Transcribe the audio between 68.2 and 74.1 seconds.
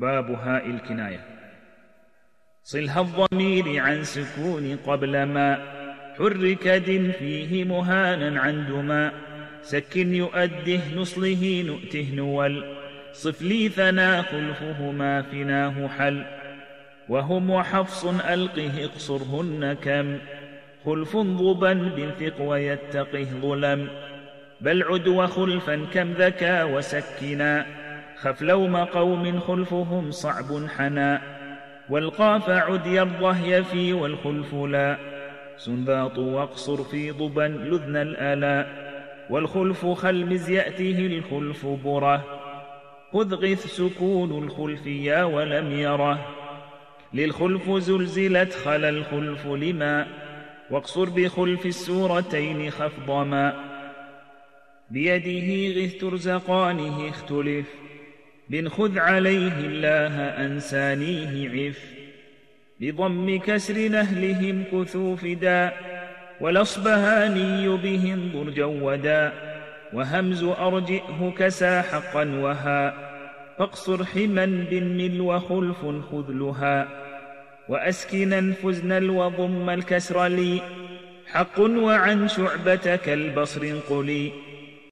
ضرجا ودا وهمز أرجئه كسا حقا وها فاقصر